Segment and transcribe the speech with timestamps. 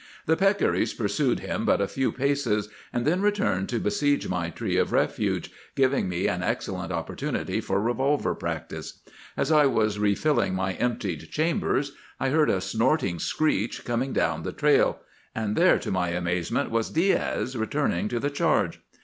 [0.25, 4.75] "The peccaries pursued him but a few paces, and then returned to besiege my tree
[4.75, 8.99] of refuge, giving me an excellent opportunity for revolver practice.
[9.37, 14.51] As I was refilling my emptied chambers, I heard a snorting screech coming down the
[14.53, 15.01] trail;
[15.35, 18.81] and there to my amazement was Diaz returning to the charge.